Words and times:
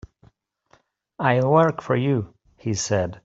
"I'll 1.19 1.51
work 1.51 1.79
for 1.83 1.95
you," 1.95 2.33
he 2.57 2.73
said. 2.73 3.19